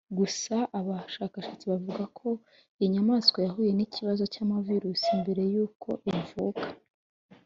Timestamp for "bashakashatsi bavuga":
1.01-2.03